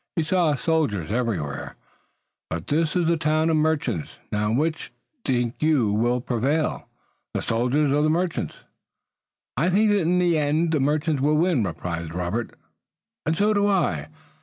You 0.15 0.23
saw 0.23 0.55
soldiers 0.55 1.11
everywhere, 1.11 1.75
but 2.49 2.65
this 2.65 2.95
is 2.95 3.07
a 3.07 3.17
town 3.17 3.51
of 3.51 3.55
merchants. 3.57 4.17
Now 4.31 4.51
which, 4.51 4.91
think 5.23 5.61
you, 5.61 5.91
will 5.93 6.21
prevail, 6.21 6.89
the 7.35 7.41
soldiers 7.43 7.93
or 7.93 8.01
the 8.01 8.09
merchants?" 8.09 8.63
"I 9.55 9.69
think 9.69 9.91
that 9.91 9.99
in 9.99 10.17
the 10.17 10.39
end 10.39 10.71
the 10.71 10.79
merchants 10.79 11.21
will 11.21 11.35
win," 11.37 11.63
replied 11.63 12.15
Robert. 12.15 12.55
"And 13.27 13.37
so 13.37 13.53
do 13.53 13.67
I. 13.69 14.07